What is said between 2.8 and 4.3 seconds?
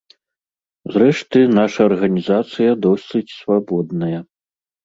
досыць свабодная.